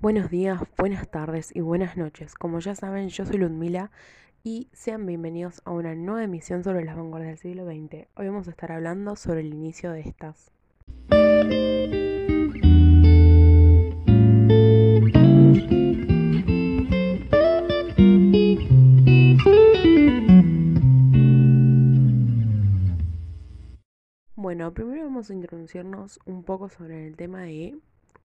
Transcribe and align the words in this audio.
Buenos 0.00 0.30
días, 0.30 0.60
buenas 0.76 1.08
tardes 1.10 1.54
y 1.54 1.60
buenas 1.60 1.96
noches. 1.96 2.34
Como 2.34 2.58
ya 2.60 2.74
saben, 2.74 3.08
yo 3.08 3.24
soy 3.24 3.38
Ludmila 3.38 3.90
y 4.44 4.68
sean 4.72 5.06
bienvenidos 5.06 5.62
a 5.64 5.70
una 5.70 5.94
nueva 5.94 6.24
emisión 6.24 6.64
sobre 6.64 6.84
las 6.84 6.96
vanguardias 6.96 7.30
del 7.30 7.38
siglo 7.38 7.66
XX. 7.66 8.08
Hoy 8.16 8.26
vamos 8.26 8.48
a 8.48 8.50
estar 8.50 8.72
hablando 8.72 9.16
sobre 9.16 9.40
el 9.40 9.54
inicio 9.54 9.92
de 9.92 10.00
estas. 10.00 10.50
Bueno, 24.34 24.74
primero 24.74 25.04
vamos 25.04 25.30
a 25.30 25.34
introducirnos 25.34 26.18
un 26.26 26.42
poco 26.42 26.68
sobre 26.68 27.06
el 27.06 27.16
tema 27.16 27.42
de 27.42 27.52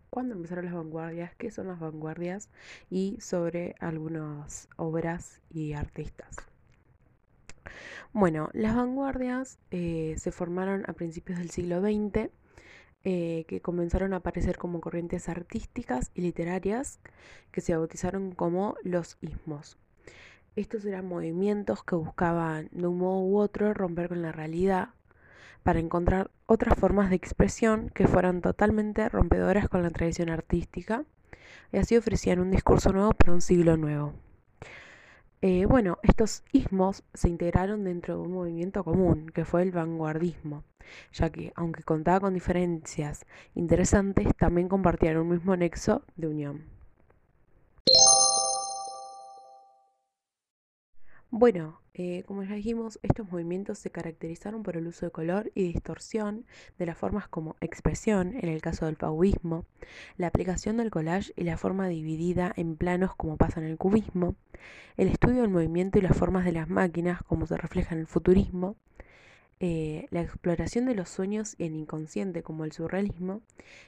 cuándo 0.10 0.36
empezaron 0.36 0.66
las 0.66 0.74
vanguardias, 0.74 1.36
qué 1.36 1.52
son 1.52 1.68
las 1.68 1.80
vanguardias 1.80 2.50
y 2.90 3.18
sobre 3.20 3.76
algunas 3.80 4.70
obras 4.76 5.42
y 5.50 5.74
artistas. 5.74 6.36
Bueno, 8.14 8.50
las 8.54 8.76
vanguardias 8.76 9.60
eh, 9.72 10.16
se 10.18 10.32
formaron 10.32 10.84
a 10.88 10.94
principios 10.94 11.40
del 11.40 11.52
siglo 11.52 11.82
XX, 11.82 12.32
eh, 13.04 13.46
que 13.48 13.62
comenzaron 13.62 14.14
a 14.14 14.18
aparecer 14.18 14.58
como 14.58 14.82
corrientes 14.82 15.30
artísticas 15.30 16.12
y 16.14 16.22
literarias 16.22 17.00
que 17.52 17.62
se 17.62 17.76
bautizaron 17.76 18.32
como 18.32 18.76
los 18.84 19.18
ismos. 19.22 19.78
Estos 20.56 20.84
eran 20.86 21.08
movimientos 21.08 21.84
que 21.84 21.96
buscaban 21.96 22.70
de 22.72 22.88
un 22.88 22.98
modo 22.98 23.20
u 23.20 23.38
otro 23.38 23.74
romper 23.74 24.10
con 24.10 24.24
la 24.24 24.32
realidad 24.32 24.90
para 25.68 25.82
encontrar 25.82 26.32
otras 26.46 26.80
formas 26.80 27.10
de 27.10 27.18
expresión 27.18 27.92
que 27.94 28.08
fueran 28.08 28.40
totalmente 28.40 29.10
rompedoras 29.10 29.68
con 29.68 29.84
la 29.84 29.90
tradición 29.90 30.30
artística 30.30 31.04
y 31.74 31.78
así 31.78 31.98
ofrecían 31.98 32.40
un 32.40 32.52
discurso 32.52 32.94
nuevo 32.94 33.12
para 33.12 33.34
un 33.34 33.42
siglo 33.42 33.76
nuevo. 33.76 34.14
Eh, 35.42 35.66
bueno, 35.66 35.98
estos 36.04 36.46
ismos 36.54 37.04
se 37.14 37.28
integraron 37.28 37.84
dentro 37.84 38.16
de 38.16 38.22
un 38.22 38.32
movimiento 38.32 38.86
común, 38.86 39.30
que 39.30 39.44
fue 39.44 39.62
el 39.62 39.74
vanguardismo, 39.74 40.64
ya 41.12 41.32
que, 41.32 41.52
aunque 41.58 41.84
contaba 41.84 42.22
con 42.22 42.34
diferencias 42.34 43.26
interesantes, 43.54 44.26
también 44.38 44.70
compartían 44.70 45.18
un 45.18 45.28
mismo 45.28 45.58
nexo 45.58 46.02
de 46.16 46.28
unión. 46.28 46.77
Bueno, 51.30 51.82
eh, 51.94 52.24
como 52.26 52.42
ya 52.44 52.56
dijimos, 52.56 53.00
estos 53.04 53.30
movimientos 53.30 53.80
se 53.80 53.92
caracterizaron 53.92 54.64
por 54.64 54.78
el 54.78 54.88
uso 54.88 55.06
de 55.06 55.12
color 55.12 55.52
y 55.56 55.64
distorsión 55.64 56.46
de 56.80 56.86
las 56.86 56.98
formas 56.98 57.28
como 57.28 57.58
expresión, 57.60 58.34
en 58.36 58.48
el 58.48 58.62
caso 58.62 58.86
del 58.86 58.96
fauvismo, 58.96 59.66
la 60.16 60.28
aplicación 60.28 60.78
del 60.78 60.90
collage 60.90 61.34
y 61.36 61.44
la 61.44 61.58
forma 61.58 61.90
dividida 61.90 62.54
en 62.56 62.78
planos 62.78 63.14
como 63.14 63.36
pasa 63.36 63.60
en 63.60 63.66
el 63.66 63.78
cubismo, 63.78 64.36
el 64.96 65.10
estudio 65.10 65.42
del 65.42 65.52
movimiento 65.52 66.00
y 66.00 66.02
las 66.02 66.16
formas 66.16 66.46
de 66.46 66.54
las 66.54 66.70
máquinas 66.70 67.22
como 67.24 67.46
se 67.46 67.58
refleja 67.58 67.94
en 67.94 68.02
el 68.02 68.08
futurismo, 68.08 68.78
eh, 69.60 70.08
la 70.12 70.22
exploración 70.22 70.86
de 70.86 70.96
los 70.96 71.10
sueños 71.10 71.56
y 71.58 71.66
el 71.66 71.76
inconsciente 71.76 72.42
como 72.42 72.64
el 72.64 72.72
surrealismo 72.72 73.42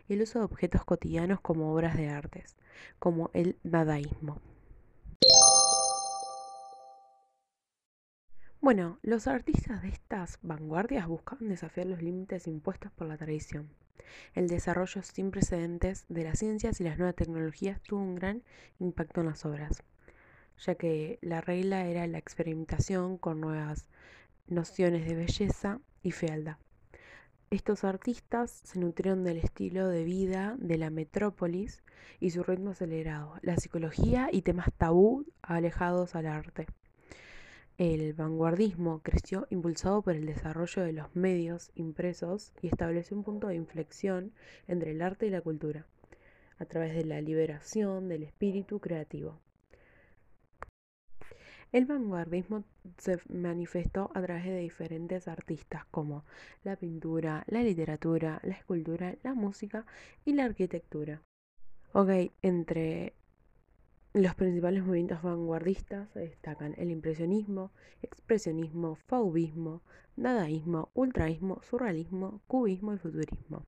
y 0.09 0.13
el 0.13 0.23
uso 0.23 0.39
de 0.39 0.45
objetos 0.45 0.83
cotidianos 0.83 1.39
como 1.39 1.73
obras 1.73 1.95
de 1.95 2.09
artes, 2.09 2.57
como 2.99 3.29
el 3.33 3.55
dadaísmo. 3.63 4.41
Bueno, 8.61 8.99
los 9.03 9.27
artistas 9.27 9.81
de 9.81 9.87
estas 9.87 10.37
vanguardias 10.41 11.07
buscaban 11.07 11.47
desafiar 11.47 11.87
los 11.87 12.01
límites 12.01 12.45
impuestos 12.45 12.91
por 12.91 13.07
la 13.07 13.15
tradición. 13.15 13.69
El 14.33 14.49
desarrollo 14.49 15.01
sin 15.01 15.31
precedentes 15.31 16.05
de 16.09 16.25
las 16.25 16.39
ciencias 16.39 16.81
y 16.81 16.83
las 16.83 16.97
nuevas 16.97 17.15
tecnologías 17.15 17.81
tuvo 17.81 18.01
un 18.01 18.15
gran 18.15 18.43
impacto 18.79 19.21
en 19.21 19.27
las 19.27 19.45
obras, 19.45 19.81
ya 20.57 20.75
que 20.75 21.19
la 21.21 21.39
regla 21.39 21.87
era 21.87 22.05
la 22.07 22.17
experimentación 22.17 23.17
con 23.17 23.39
nuevas 23.39 23.87
nociones 24.47 25.07
de 25.07 25.15
belleza 25.15 25.79
y 26.03 26.11
fealdad. 26.11 26.57
Estos 27.51 27.85
artistas 27.85 28.51
se 28.65 28.77
nutrieron 28.77 29.23
del 29.23 29.37
estilo 29.37 29.87
de 29.87 30.03
vida 30.03 30.57
de 30.59 30.77
la 30.77 30.89
metrópolis 30.89 31.81
y 32.19 32.31
su 32.31 32.43
ritmo 32.43 32.71
acelerado, 32.71 33.35
la 33.41 33.55
psicología 33.55 34.27
y 34.33 34.41
temas 34.41 34.67
tabú 34.77 35.25
alejados 35.41 36.13
al 36.13 36.27
arte. 36.27 36.67
El 37.79 38.11
vanguardismo 38.11 38.99
creció 39.03 39.47
impulsado 39.49 40.01
por 40.01 40.13
el 40.13 40.25
desarrollo 40.25 40.83
de 40.83 40.91
los 40.91 41.15
medios 41.15 41.71
impresos 41.75 42.51
y 42.61 42.67
estableció 42.67 43.15
un 43.15 43.23
punto 43.23 43.47
de 43.47 43.55
inflexión 43.55 44.33
entre 44.67 44.91
el 44.91 45.01
arte 45.01 45.27
y 45.27 45.29
la 45.29 45.39
cultura, 45.39 45.85
a 46.57 46.65
través 46.65 46.93
de 46.93 47.05
la 47.05 47.21
liberación 47.21 48.09
del 48.09 48.23
espíritu 48.23 48.81
creativo. 48.81 49.39
El 51.71 51.85
vanguardismo 51.85 52.65
se 52.97 53.17
manifestó 53.29 54.11
a 54.13 54.21
través 54.23 54.43
de 54.43 54.57
diferentes 54.57 55.29
artistas 55.29 55.85
como 55.85 56.25
la 56.65 56.75
pintura, 56.75 57.45
la 57.47 57.63
literatura, 57.63 58.41
la 58.43 58.55
escultura, 58.55 59.15
la 59.23 59.33
música 59.33 59.85
y 60.25 60.33
la 60.33 60.43
arquitectura. 60.43 61.21
Ok, 61.93 62.09
entre 62.41 63.13
los 64.13 64.33
principales 64.35 64.83
movimientos 64.83 65.21
vanguardistas 65.21 66.13
destacan 66.15 66.73
el 66.77 66.89
impresionismo, 66.89 67.71
expresionismo, 68.01 68.95
fauvismo, 68.95 69.81
dadaísmo, 70.15 70.89
ultraísmo, 70.95 71.61
surrealismo, 71.61 72.41
cubismo 72.47 72.93
y 72.93 72.97
futurismo. 72.97 73.65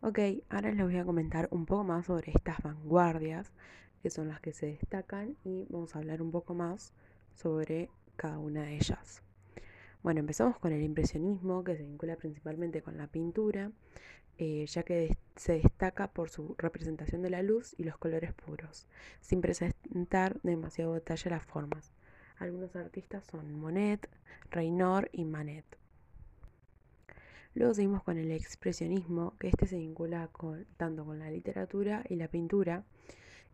Ok, 0.00 0.18
ahora 0.48 0.72
les 0.72 0.84
voy 0.84 0.96
a 0.96 1.04
comentar 1.04 1.48
un 1.50 1.66
poco 1.66 1.84
más 1.84 2.06
sobre 2.06 2.32
estas 2.32 2.60
vanguardias 2.62 3.52
que 4.02 4.10
son 4.10 4.28
las 4.28 4.40
que 4.40 4.52
se 4.52 4.66
destacan 4.66 5.36
y 5.44 5.66
vamos 5.68 5.94
a 5.94 5.98
hablar 5.98 6.22
un 6.22 6.30
poco 6.30 6.54
más 6.54 6.92
sobre 7.34 7.90
cada 8.16 8.38
una 8.38 8.62
de 8.62 8.76
ellas. 8.76 9.22
Bueno, 10.02 10.20
empezamos 10.20 10.58
con 10.58 10.72
el 10.72 10.82
impresionismo, 10.82 11.64
que 11.64 11.76
se 11.76 11.82
vincula 11.82 12.16
principalmente 12.16 12.82
con 12.82 12.96
la 12.96 13.08
pintura, 13.08 13.72
eh, 14.38 14.64
ya 14.66 14.84
que 14.84 15.16
se 15.34 15.54
destaca 15.54 16.12
por 16.12 16.30
su 16.30 16.54
representación 16.58 17.22
de 17.22 17.30
la 17.30 17.42
luz 17.42 17.74
y 17.76 17.84
los 17.84 17.98
colores 17.98 18.32
puros, 18.32 18.86
sin 19.20 19.40
presentar 19.40 20.40
demasiado 20.42 20.94
detalle 20.94 21.30
las 21.30 21.44
formas. 21.44 21.92
Algunos 22.38 22.76
artistas 22.76 23.24
son 23.24 23.52
Monet, 23.52 24.08
Reynaud 24.50 25.06
y 25.10 25.24
Manet. 25.24 25.64
Luego 27.54 27.74
seguimos 27.74 28.04
con 28.04 28.18
el 28.18 28.30
expresionismo, 28.30 29.34
que 29.40 29.48
este 29.48 29.66
se 29.66 29.78
vincula 29.78 30.30
tanto 30.76 31.04
con 31.04 31.18
la 31.18 31.30
literatura 31.30 32.04
y 32.08 32.14
la 32.14 32.28
pintura, 32.28 32.84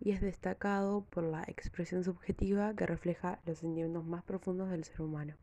y 0.00 0.12
es 0.12 0.20
destacado 0.20 1.04
por 1.10 1.24
la 1.24 1.42
expresión 1.46 2.04
subjetiva 2.04 2.74
que 2.74 2.86
refleja 2.86 3.40
los 3.46 3.58
sentimientos 3.58 4.04
más 4.04 4.22
profundos 4.24 4.70
del 4.70 4.84
ser 4.84 5.02
humano. 5.02 5.34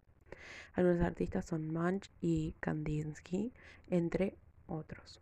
Algunos 0.73 1.01
artistas 1.01 1.45
son 1.45 1.72
Munch 1.73 2.09
y 2.22 2.53
Kandinsky, 2.59 3.51
entre 3.89 4.38
otros. 4.67 5.22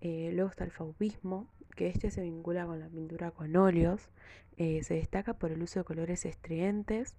Eh, 0.00 0.30
luego 0.32 0.50
está 0.50 0.64
el 0.64 0.70
fauvismo, 0.70 1.48
que 1.74 1.88
este 1.88 2.10
se 2.10 2.22
vincula 2.22 2.66
con 2.66 2.80
la 2.80 2.88
pintura 2.88 3.30
con 3.30 3.56
óleos. 3.56 4.08
Eh, 4.56 4.82
se 4.84 4.94
destaca 4.94 5.34
por 5.34 5.52
el 5.52 5.62
uso 5.62 5.80
de 5.80 5.84
colores 5.84 6.24
estridentes, 6.24 7.16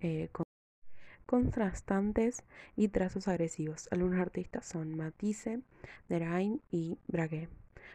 eh, 0.00 0.30
contrastantes 1.26 2.42
y 2.76 2.88
trazos 2.88 3.28
agresivos. 3.28 3.88
Algunos 3.90 4.18
artistas 4.20 4.66
son 4.66 4.96
Matisse, 4.96 5.60
Derain 6.08 6.60
y 6.70 6.98
Braque. 7.06 7.48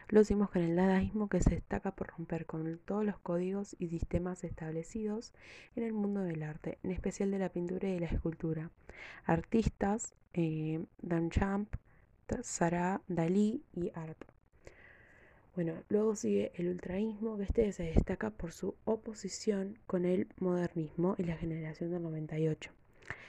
Lo 0.08 0.20
hicimos 0.20 0.50
con 0.50 0.62
el 0.62 0.76
dadaísmo 0.76 1.28
que 1.28 1.40
se 1.40 1.50
destaca 1.50 1.90
por 1.90 2.08
romper 2.08 2.46
con 2.46 2.78
todos 2.84 3.04
los 3.04 3.18
códigos 3.18 3.76
y 3.78 3.88
sistemas 3.88 4.44
establecidos 4.44 5.32
en 5.76 5.82
el 5.82 5.92
mundo 5.92 6.22
del 6.22 6.42
arte, 6.42 6.78
en 6.82 6.92
especial 6.92 7.30
de 7.30 7.38
la 7.38 7.50
pintura 7.50 7.88
y 7.88 7.94
de 7.94 8.00
la 8.00 8.06
escultura. 8.06 8.70
Artistas, 9.24 10.14
eh, 10.32 10.84
Duchamp, 11.02 11.74
Sarah, 12.42 13.00
Dalí 13.08 13.62
y 13.74 13.90
Art. 13.94 14.24
Bueno, 15.54 15.74
luego 15.88 16.14
sigue 16.14 16.52
el 16.54 16.68
ultraísmo, 16.68 17.36
que 17.36 17.42
este 17.42 17.72
se 17.72 17.82
destaca 17.82 18.30
por 18.30 18.52
su 18.52 18.76
oposición 18.84 19.76
con 19.86 20.04
el 20.04 20.28
modernismo 20.38 21.16
y 21.18 21.24
la 21.24 21.36
generación 21.36 21.90
del 21.90 22.02
98. 22.02 22.70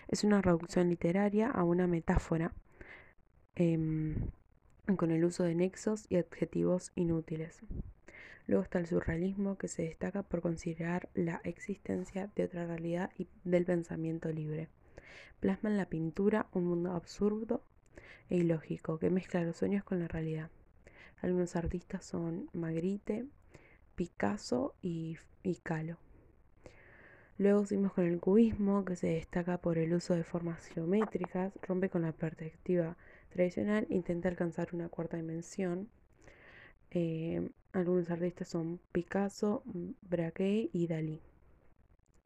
Es 0.07 0.23
una 0.23 0.41
reducción 0.41 0.89
literaria 0.89 1.49
a 1.49 1.63
una 1.63 1.87
metáfora. 1.87 2.53
Em, 3.55 4.15
con 4.97 5.11
el 5.11 5.23
uso 5.23 5.43
de 5.43 5.55
nexos 5.55 6.05
y 6.09 6.17
adjetivos 6.17 6.91
inútiles. 6.95 7.59
Luego 8.47 8.63
está 8.63 8.79
el 8.79 8.87
surrealismo, 8.87 9.57
que 9.57 9.67
se 9.67 9.83
destaca 9.83 10.23
por 10.23 10.41
considerar 10.41 11.09
la 11.13 11.39
existencia 11.43 12.31
de 12.35 12.45
otra 12.45 12.65
realidad 12.65 13.11
y 13.17 13.27
del 13.43 13.65
pensamiento 13.65 14.31
libre. 14.31 14.69
Plasma 15.39 15.69
en 15.69 15.77
la 15.77 15.85
pintura 15.85 16.47
un 16.51 16.65
mundo 16.65 16.93
absurdo 16.93 17.61
e 18.29 18.37
ilógico 18.37 18.97
que 18.97 19.09
mezcla 19.09 19.43
los 19.43 19.57
sueños 19.57 19.83
con 19.83 19.99
la 19.99 20.07
realidad. 20.07 20.49
Algunos 21.21 21.55
artistas 21.55 22.05
son 22.05 22.49
Magritte, 22.53 23.27
Picasso 23.95 24.73
y, 24.81 25.17
y. 25.43 25.59
Luego 27.37 27.65
seguimos 27.65 27.93
con 27.93 28.05
el 28.05 28.19
cubismo, 28.19 28.83
que 28.83 28.95
se 28.95 29.07
destaca 29.07 29.59
por 29.59 29.77
el 29.77 29.93
uso 29.93 30.13
de 30.13 30.23
formas 30.23 30.65
geométricas, 30.65 31.53
rompe 31.61 31.89
con 31.89 32.01
la 32.01 32.11
perspectiva 32.11 32.97
tradicional, 33.29 33.85
intenta 33.89 34.29
alcanzar 34.29 34.69
una 34.73 34.89
cuarta 34.89 35.17
dimensión. 35.17 35.89
Eh, 36.91 37.49
algunos 37.71 38.09
artistas 38.09 38.47
son 38.47 38.79
Picasso, 38.91 39.63
Braque 40.01 40.69
y 40.73 40.87
Dalí. 40.87 41.21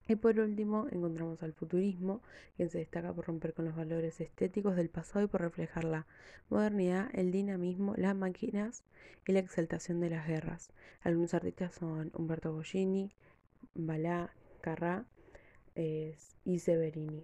Y 0.08 0.16
por 0.16 0.38
último 0.40 0.88
encontramos 0.92 1.42
al 1.44 1.54
futurismo, 1.54 2.22
quien 2.58 2.70
se 2.70 2.80
destaca 2.80 3.14
por 3.14 3.28
romper 3.28 3.54
con 3.54 3.66
los 3.66 3.76
valores 3.76 4.20
estéticos 4.20 4.76
del 4.76 4.90
pasado 4.90 5.26
y 5.26 5.28
por 5.28 5.42
reflejar 5.42 5.86
la 5.86 6.06
modernidad, 6.50 7.10
el 7.14 7.32
dinamismo, 7.32 7.94
las 7.96 8.16
máquinas 8.16 8.84
y 9.26 9.32
la 9.32 9.40
exaltación 9.40 10.02
de 10.02 10.10
las 10.10 10.28
guerras. 10.28 10.72
Algunos 11.02 11.34
artistas 11.34 11.76
son 11.76 12.12
Umberto 12.16 12.52
Bollini, 12.52 13.12
Balá, 13.76 14.34
Carrá 14.62 15.06
y 15.76 16.60
Severini. 16.60 17.24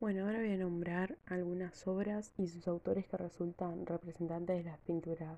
Bueno, 0.00 0.26
ahora 0.26 0.38
voy 0.38 0.52
a 0.52 0.56
nombrar 0.56 1.18
algunas 1.26 1.88
obras 1.88 2.32
y 2.38 2.46
sus 2.46 2.68
autores 2.68 3.08
que 3.08 3.16
resultan 3.16 3.84
representantes 3.84 4.58
de 4.58 4.70
las 4.70 4.78
pinturas 4.78 5.36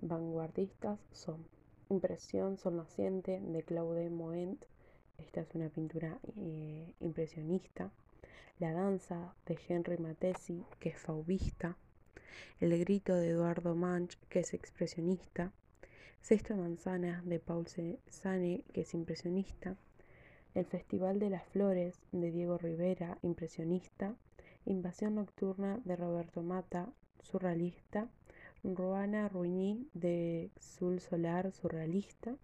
vanguardistas 0.00 1.00
son 1.10 1.44
Impresión 1.90 2.58
Sol 2.58 2.76
Naciente 2.76 3.40
de 3.40 3.62
Claude 3.64 4.08
Moent, 4.08 4.64
esta 5.18 5.40
es 5.40 5.52
una 5.56 5.68
pintura 5.68 6.16
eh, 6.36 6.94
impresionista. 7.00 7.90
La 8.60 8.72
danza 8.72 9.34
de 9.46 9.58
Henry 9.68 9.98
Matesi, 9.98 10.64
que 10.78 10.90
es 10.90 10.98
fauvista. 10.98 11.76
El 12.60 12.78
grito 12.78 13.16
de 13.16 13.30
Eduardo 13.30 13.74
Manch, 13.74 14.16
que 14.28 14.40
es 14.40 14.54
expresionista. 14.54 15.50
Sexto 16.20 16.54
Manzana 16.54 17.20
de 17.24 17.40
Paul 17.40 17.66
Cézanne, 17.66 18.62
que 18.72 18.82
es 18.82 18.94
impresionista. 18.94 19.76
El 20.54 20.66
Festival 20.66 21.18
de 21.18 21.30
las 21.30 21.46
Flores 21.46 21.98
de 22.12 22.30
Diego 22.30 22.58
Rivera, 22.58 23.16
impresionista. 23.22 24.14
Invasión 24.66 25.14
Nocturna 25.14 25.80
de 25.86 25.96
Roberto 25.96 26.42
Mata, 26.42 26.92
surrealista. 27.22 28.08
Ruana 28.62 29.30
Ruñí 29.30 29.88
de 29.94 30.50
Sul 30.60 31.00
Solar, 31.00 31.52
surrealista. 31.52 32.36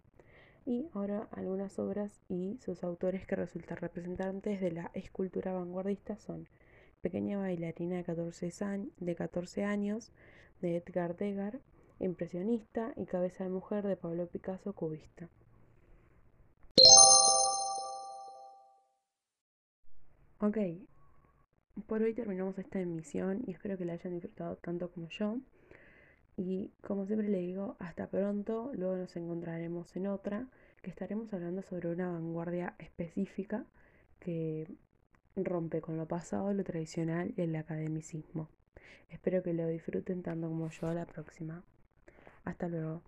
Y 0.65 0.87
ahora 0.93 1.27
algunas 1.31 1.77
obras 1.77 2.19
y 2.29 2.57
sus 2.65 2.83
autores 2.83 3.27
que 3.27 3.35
resultan 3.35 3.77
representantes 3.77 4.59
de 4.59 4.71
la 4.71 4.89
escultura 4.95 5.53
vanguardista 5.53 6.17
son 6.17 6.47
Pequeña 7.01 7.37
bailarina 7.37 7.97
de 7.97 8.03
14, 8.03 8.89
de 8.97 9.15
14 9.15 9.63
años 9.63 10.11
de 10.61 10.77
Edgar 10.77 11.15
Degas, 11.15 11.55
impresionista, 11.99 12.91
y 12.95 13.05
Cabeza 13.05 13.43
de 13.43 13.51
mujer 13.51 13.85
de 13.85 13.95
Pablo 13.95 14.25
Picasso, 14.25 14.73
cubista. 14.73 15.29
Ok, 20.41 20.57
por 21.85 22.01
hoy 22.01 22.13
terminamos 22.13 22.57
esta 22.57 22.79
emisión 22.79 23.43
y 23.45 23.51
espero 23.51 23.77
que 23.77 23.83
la 23.83 23.91
hayan 23.93 24.13
disfrutado 24.13 24.55
tanto 24.55 24.89
como 24.89 25.09
yo. 25.09 25.37
Y 26.37 26.71
como 26.81 27.05
siempre 27.05 27.27
le 27.27 27.39
digo, 27.39 27.75
hasta 27.79 28.07
pronto, 28.07 28.71
luego 28.73 28.95
nos 28.95 29.13
encontraremos 29.17 29.93
en 29.97 30.07
otra, 30.07 30.47
que 30.81 30.91
estaremos 30.91 31.33
hablando 31.33 31.61
sobre 31.61 31.91
una 31.91 32.09
vanguardia 32.09 32.73
específica 32.79 33.65
que 34.21 34.65
rompe 35.35 35.81
con 35.81 35.97
lo 35.97 36.07
pasado, 36.07 36.53
lo 36.53 36.63
tradicional 36.63 37.33
y 37.35 37.41
el 37.41 37.53
academicismo. 37.57 38.47
Espero 39.09 39.43
que 39.43 39.53
lo 39.53 39.67
disfruten 39.67 40.23
tanto 40.23 40.47
como 40.47 40.69
yo 40.69 40.87
a 40.87 40.93
la 40.93 41.05
próxima. 41.05 41.63
Hasta 42.45 42.69
luego. 42.69 43.01